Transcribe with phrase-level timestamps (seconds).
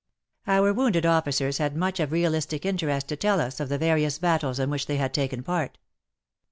[0.47, 4.57] Our wounded officers had much of realistic interest to tell us of the various battles
[4.57, 5.77] in which they had taken part.